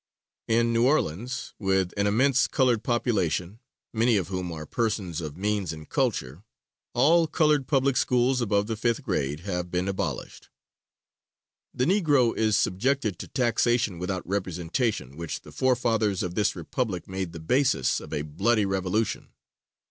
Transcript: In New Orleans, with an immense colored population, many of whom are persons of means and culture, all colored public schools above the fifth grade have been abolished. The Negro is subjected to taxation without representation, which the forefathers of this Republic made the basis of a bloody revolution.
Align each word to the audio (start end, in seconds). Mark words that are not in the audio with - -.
In 0.47 0.73
New 0.73 0.87
Orleans, 0.87 1.53
with 1.59 1.93
an 1.95 2.07
immense 2.07 2.47
colored 2.47 2.81
population, 2.83 3.59
many 3.93 4.17
of 4.17 4.29
whom 4.29 4.51
are 4.51 4.65
persons 4.65 5.21
of 5.21 5.37
means 5.37 5.71
and 5.71 5.87
culture, 5.87 6.41
all 6.95 7.27
colored 7.27 7.67
public 7.67 7.95
schools 7.95 8.41
above 8.41 8.65
the 8.65 8.75
fifth 8.75 9.03
grade 9.03 9.41
have 9.41 9.69
been 9.69 9.87
abolished. 9.87 10.49
The 11.71 11.85
Negro 11.85 12.35
is 12.35 12.57
subjected 12.57 13.19
to 13.19 13.27
taxation 13.27 13.99
without 13.99 14.27
representation, 14.27 15.17
which 15.17 15.41
the 15.41 15.51
forefathers 15.51 16.23
of 16.23 16.33
this 16.33 16.55
Republic 16.55 17.07
made 17.07 17.31
the 17.31 17.39
basis 17.39 17.99
of 17.99 18.11
a 18.11 18.23
bloody 18.23 18.65
revolution. 18.65 19.27